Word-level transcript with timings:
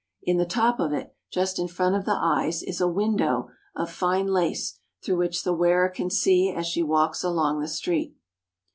^ 0.01 0.03
In 0.23 0.37
the 0.37 0.47
top 0.47 0.79
of 0.79 0.93
it, 0.93 1.15
just 1.29 1.59
in 1.59 1.67
front 1.67 1.93
of 1.93 2.05
the 2.05 2.15
eyes, 2.19 2.63
is 2.63 2.81
a 2.81 2.87
window 2.87 3.49
of 3.75 3.91
fine 3.91 4.25
lace 4.25 4.79
through 5.03 5.17
which 5.17 5.43
the 5.43 5.53
wearer 5.53 5.89
can 5.89 6.09
see 6.09 6.49
as 6.51 6.65
she 6.65 6.81
walks 6.81 7.23
along 7.23 7.59
the 7.61 7.67
street. 7.67 8.15